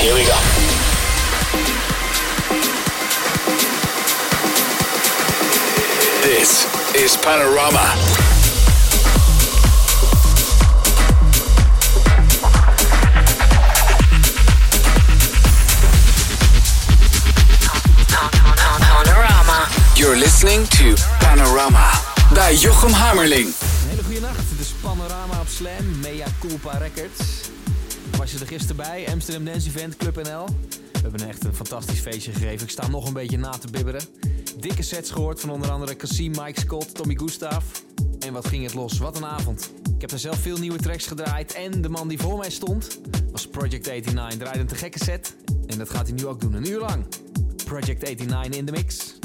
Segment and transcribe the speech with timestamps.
[0.00, 0.38] Here we go.
[6.22, 7.96] This is Panorama.
[19.96, 21.90] You're listening to Panorama
[22.32, 23.54] bij Jochem Hammerling.
[24.80, 27.27] Panorama op Slam, Mea Culpa Records.
[28.28, 29.12] Was je er gisteren bij?
[29.12, 30.44] Amsterdam Dance Event, Club NL.
[30.92, 32.66] We hebben echt een fantastisch feestje gegeven.
[32.66, 34.02] Ik sta nog een beetje na te bibberen.
[34.58, 37.64] Dikke sets gehoord van onder andere Cassim, Mike Scott, Tommy Gustav.
[38.18, 38.98] En wat ging het los?
[38.98, 39.70] Wat een avond.
[39.94, 41.54] Ik heb er zelf veel nieuwe tracks gedraaid.
[41.54, 44.38] En de man die voor mij stond was Project 89.
[44.38, 45.36] Draaide een te gekke set.
[45.66, 47.06] En dat gaat hij nu ook doen, een uur lang.
[47.64, 49.18] Project 89 in de mix.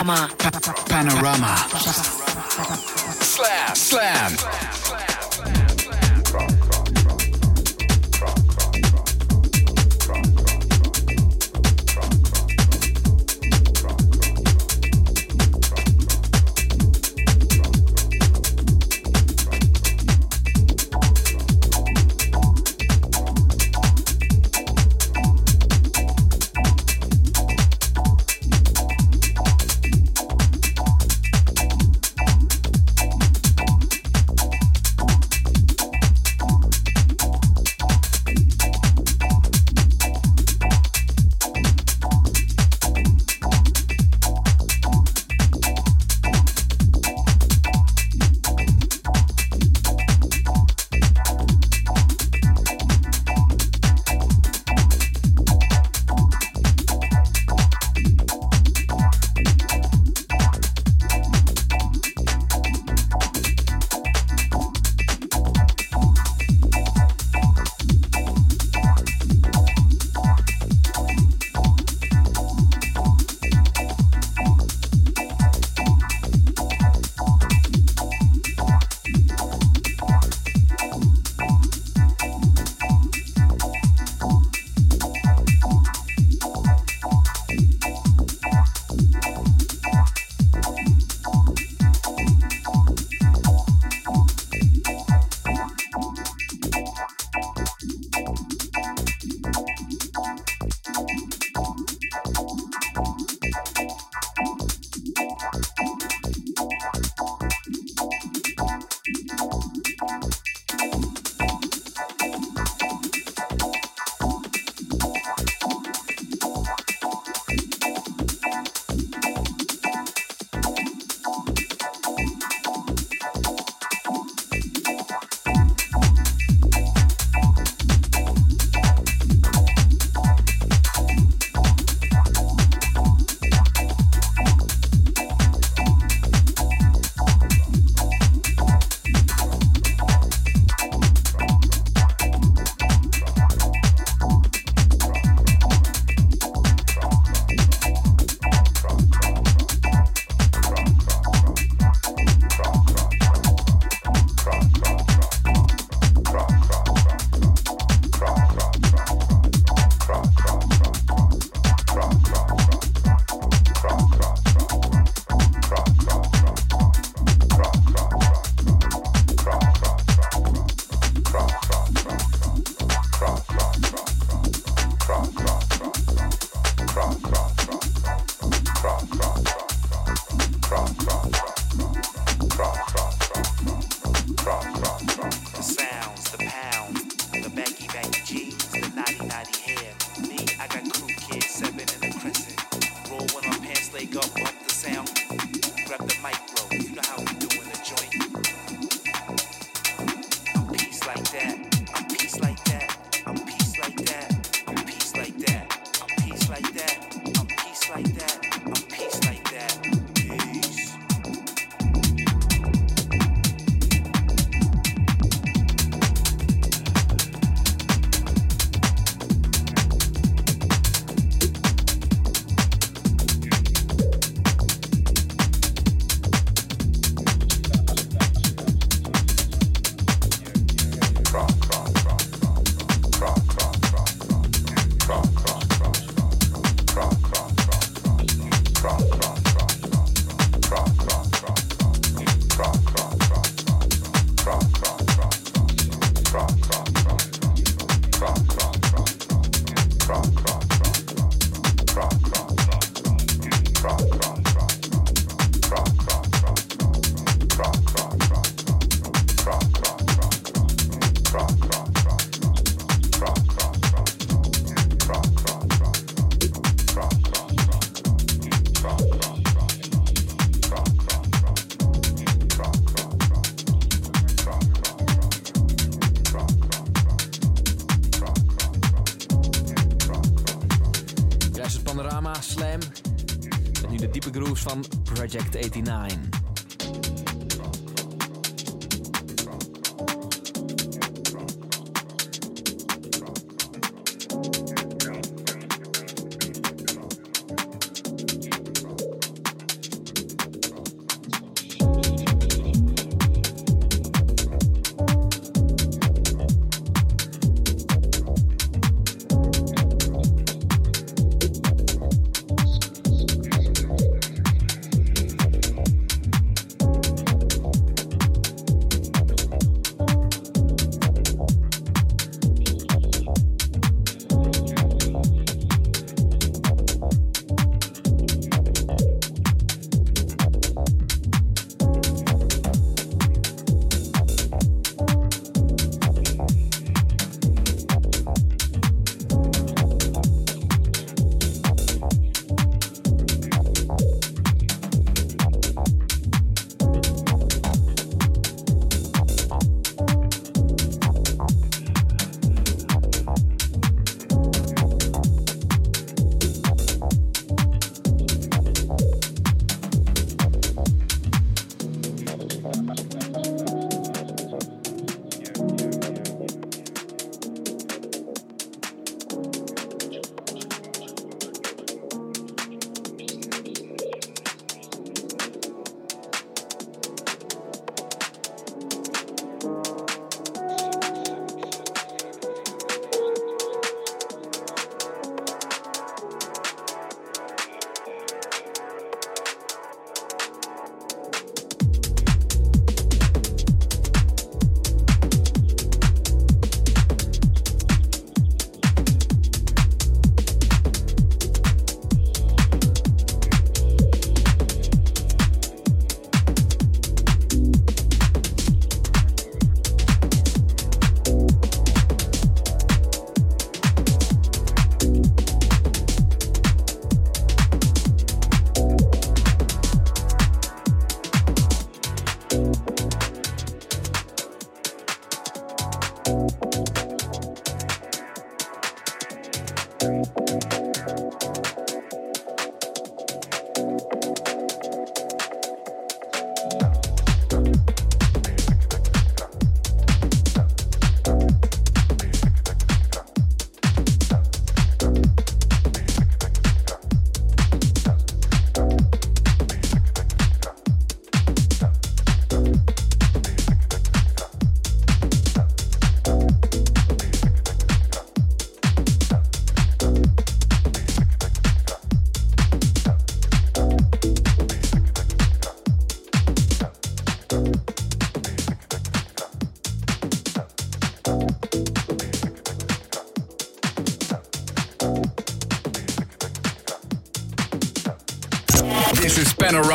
[0.00, 0.28] Panorama.
[0.88, 1.56] Panorama.
[3.20, 3.74] Slam.
[3.76, 4.79] Slam.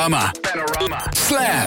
[0.05, 0.31] Panorama.
[0.43, 1.09] Panorama.
[1.15, 1.64] Slam.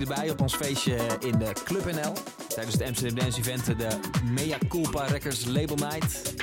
[0.00, 2.12] Erbij op ons feestje in de Club NL.
[2.48, 3.98] Tijdens het Amsterdam Dance Event, de
[4.30, 6.34] Mea Culpa Records Label Night.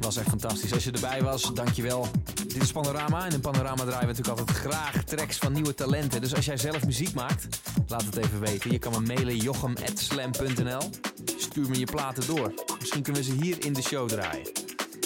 [0.00, 0.72] Was echt fantastisch.
[0.72, 2.06] Als je erbij was, dankjewel.
[2.46, 6.20] Dit is Panorama en in Panorama draaien we natuurlijk altijd graag tracks van nieuwe talenten.
[6.20, 8.72] Dus als jij zelf muziek maakt, laat het even weten.
[8.72, 10.90] Je kan me mailen jochem.slam.nl
[11.38, 12.52] Stuur me je platen door.
[12.78, 14.46] Misschien kunnen we ze hier in de show draaien.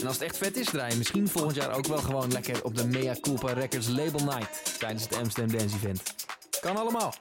[0.01, 2.65] En als het echt vet is, draai je misschien volgend jaar ook wel gewoon lekker
[2.65, 6.15] op de Mea Culpa Records Label Night tijdens het Amsterdam Dance Event.
[6.61, 7.15] Kan allemaal.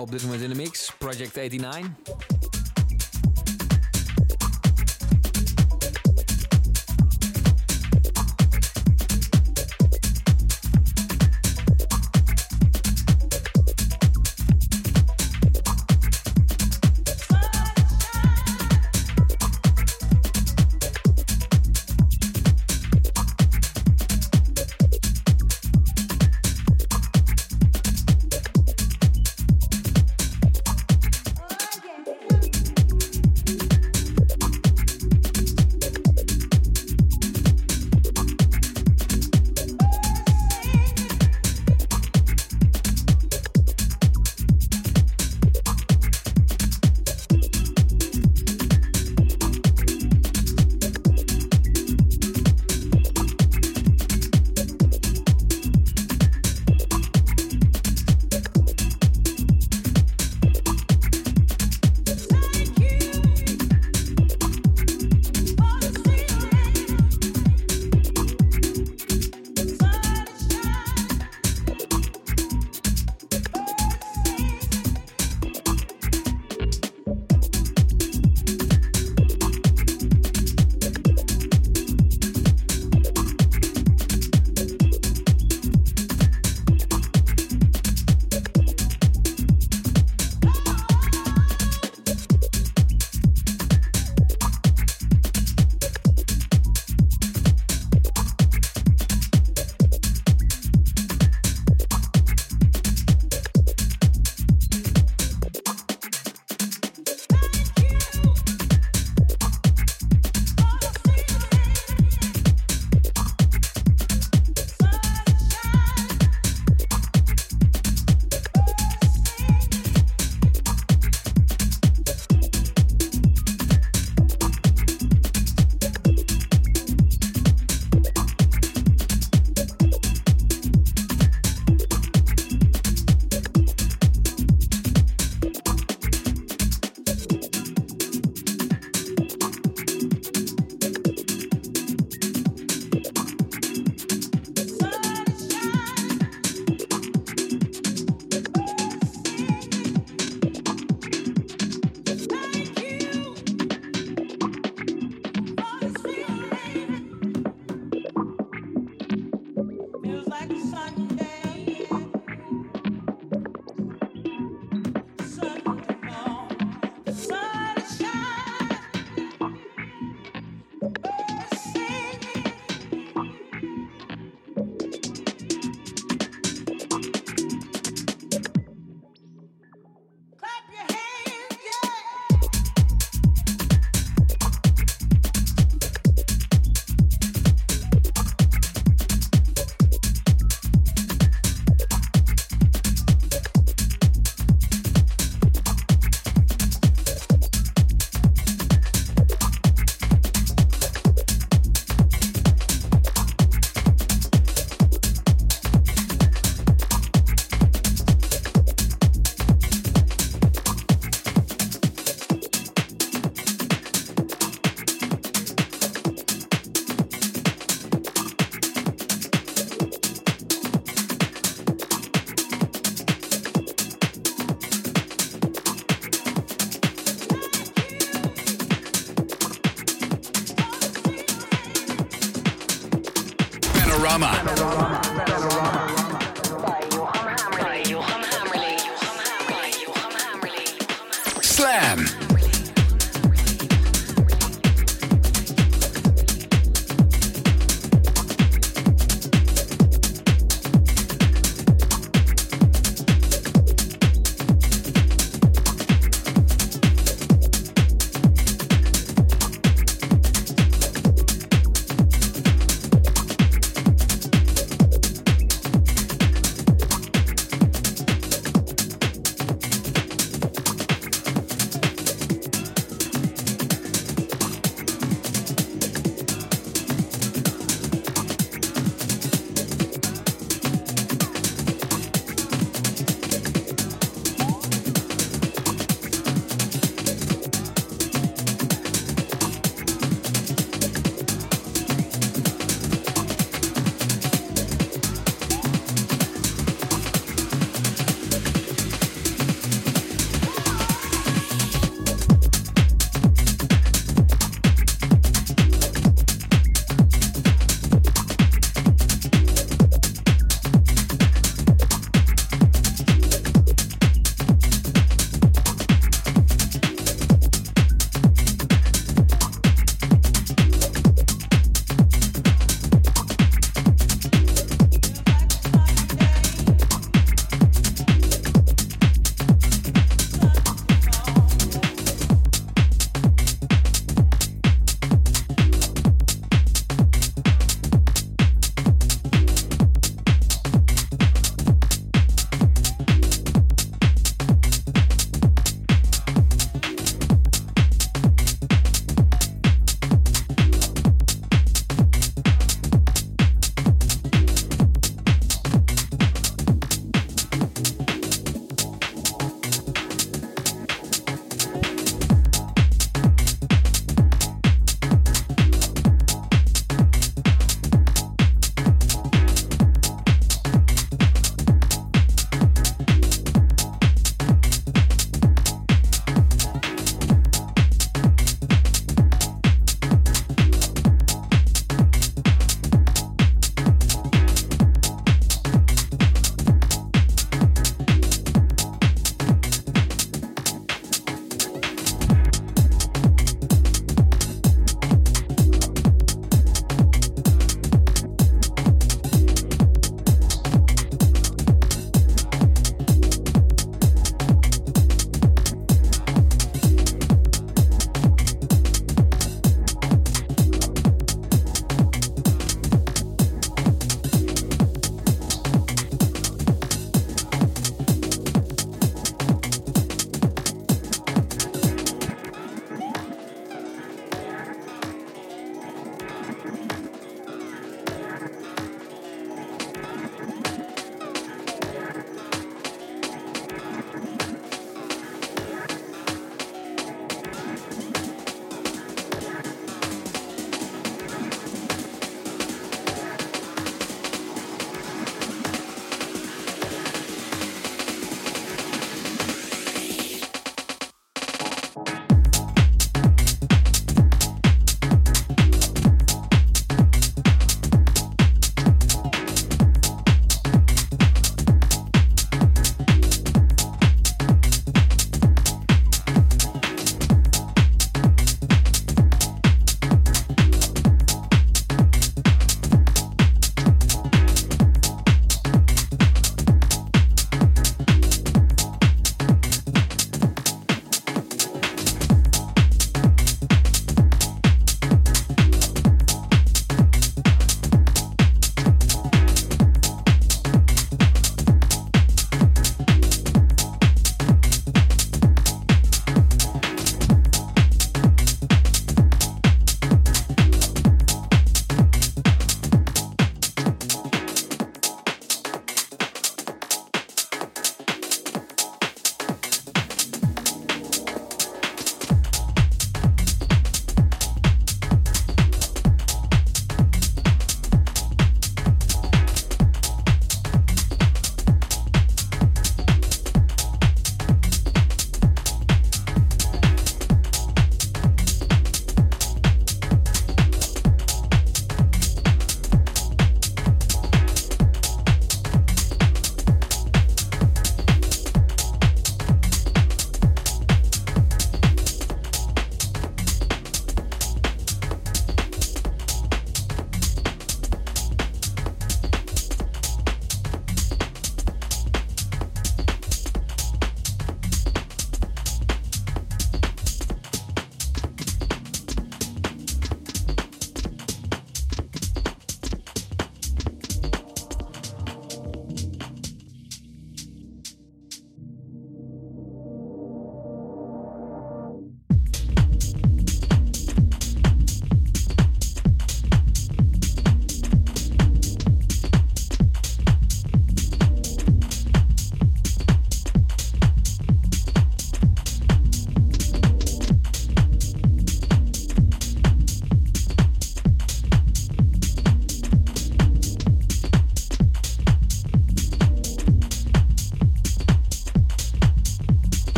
[0.00, 2.39] Op dit moment in de mix, Project 89.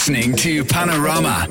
[0.00, 1.49] Listening to Panorama.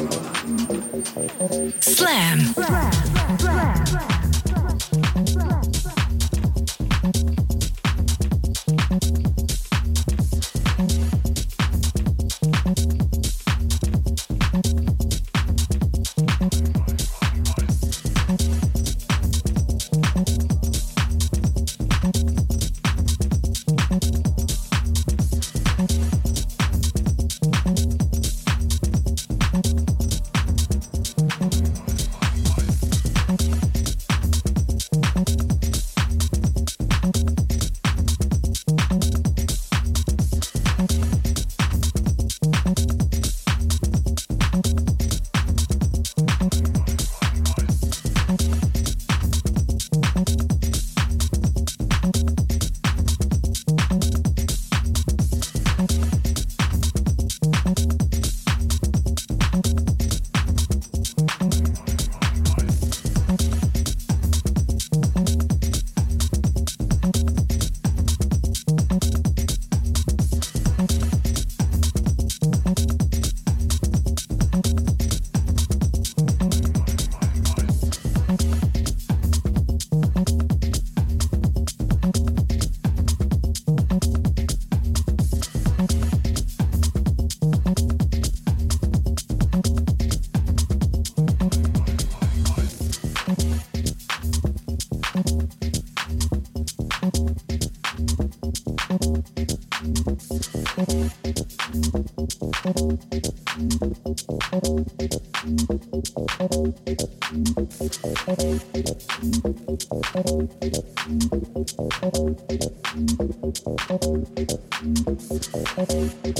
[116.21, 116.39] Thank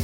[0.00, 0.03] you.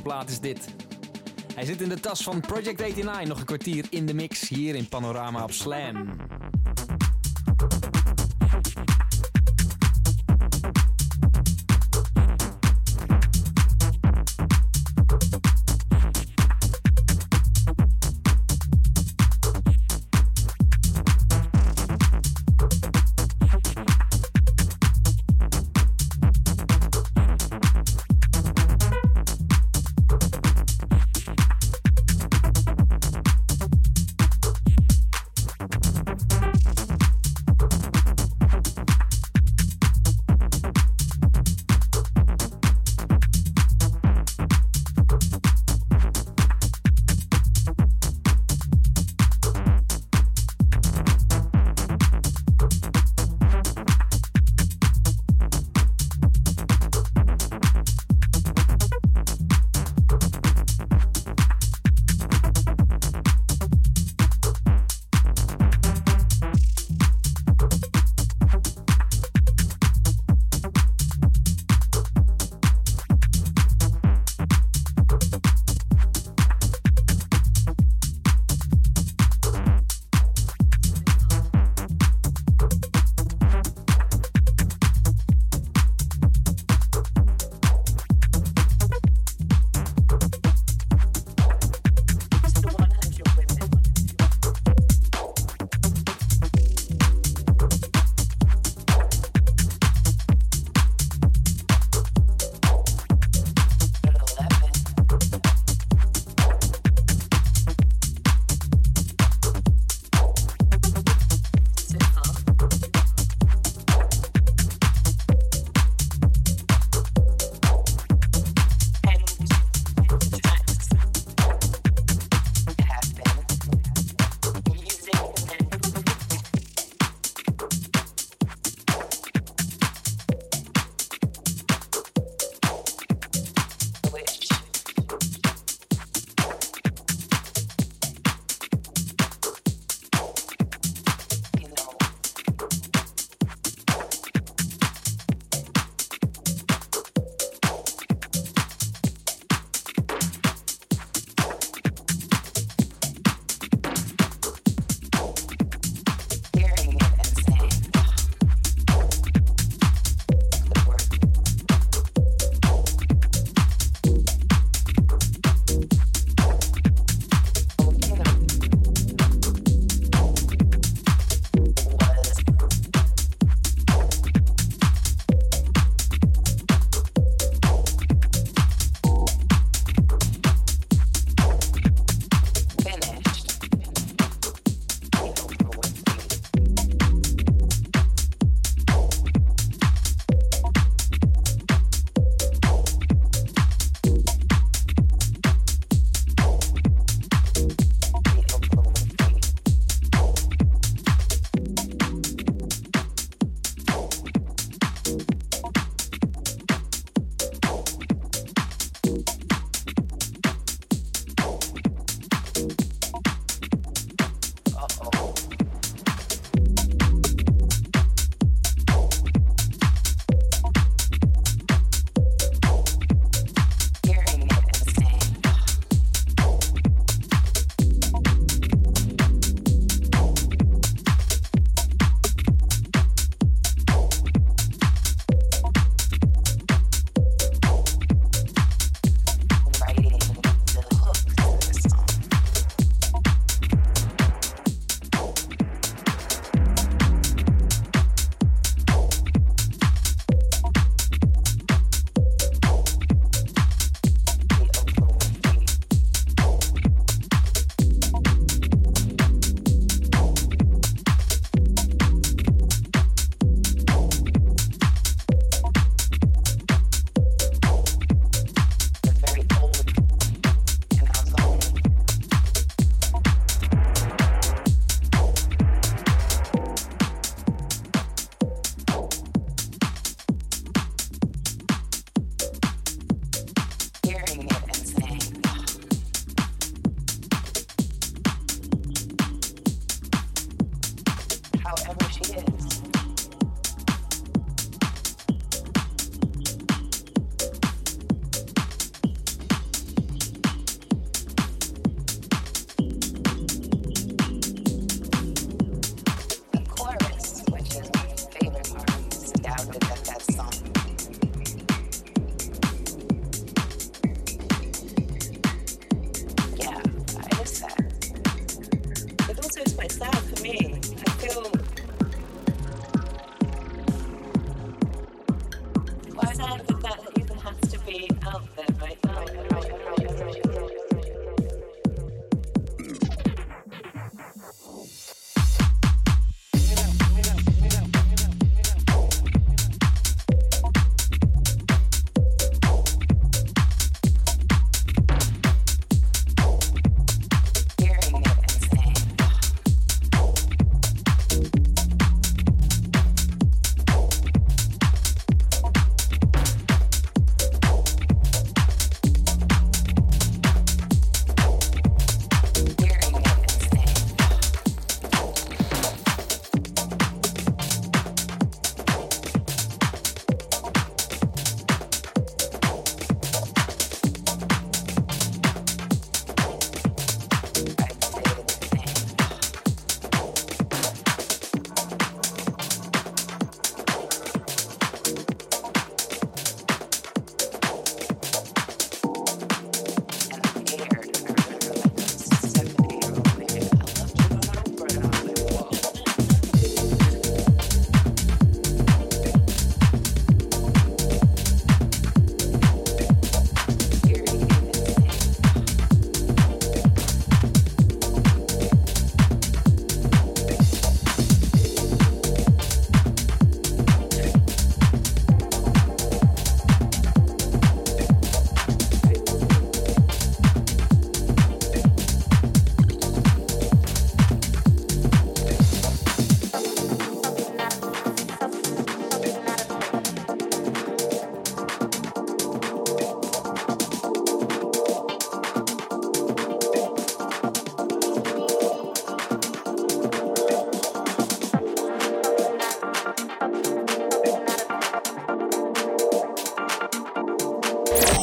[0.00, 0.68] Plaat is dit.
[1.54, 4.74] Hij zit in de tas van Project 89, nog een kwartier in de mix hier
[4.74, 6.16] in Panorama op Slam.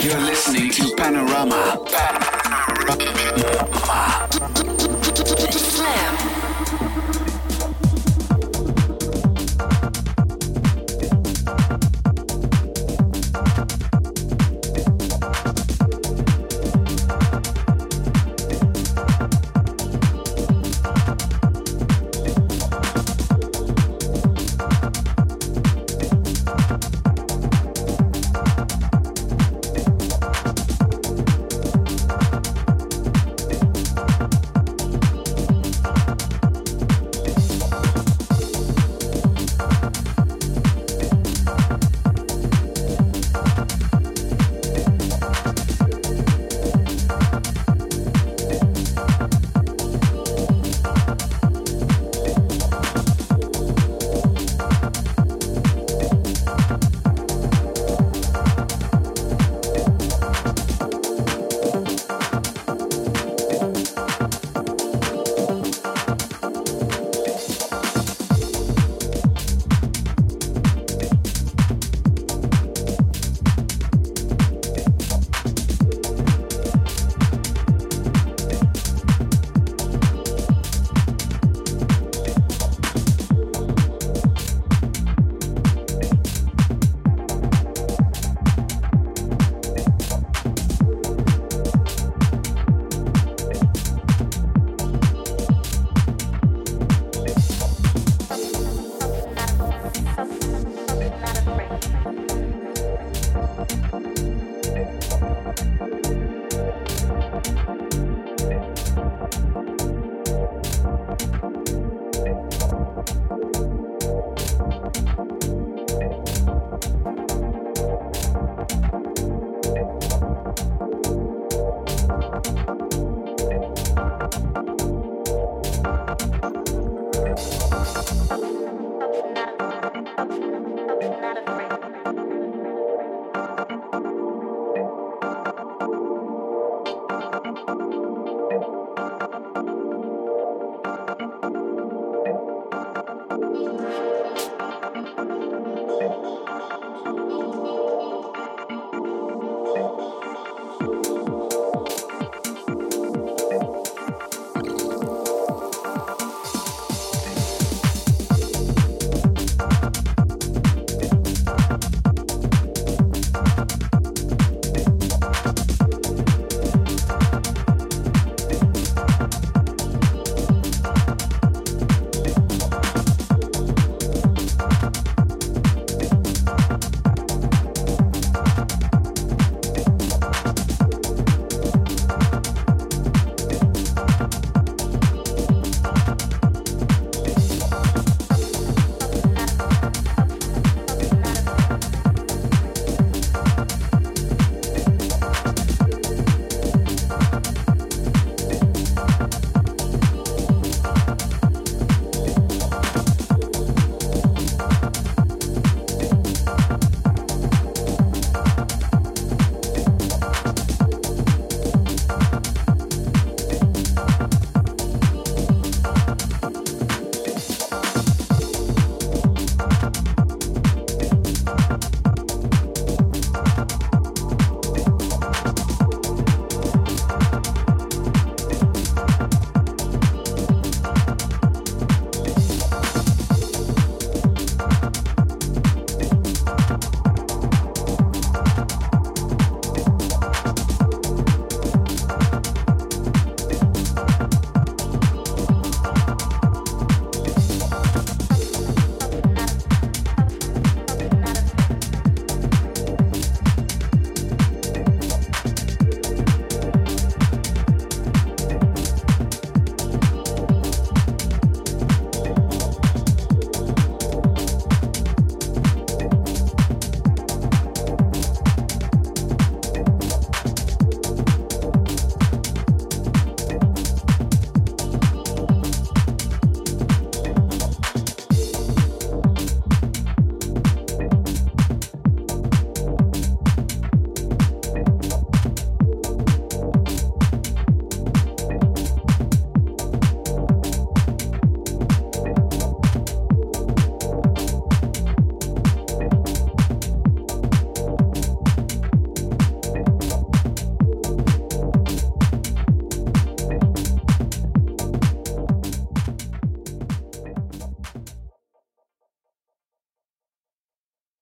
[0.01, 1.77] You're listening to Panorama.